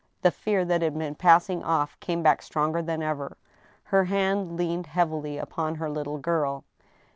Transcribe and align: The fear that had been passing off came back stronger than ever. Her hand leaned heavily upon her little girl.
The 0.23 0.31
fear 0.31 0.65
that 0.65 0.81
had 0.81 0.97
been 0.97 1.13
passing 1.13 1.63
off 1.63 1.95
came 1.99 2.23
back 2.23 2.41
stronger 2.41 2.81
than 2.81 3.03
ever. 3.03 3.37
Her 3.83 4.05
hand 4.05 4.57
leaned 4.57 4.87
heavily 4.87 5.37
upon 5.37 5.75
her 5.75 5.91
little 5.91 6.17
girl. 6.17 6.63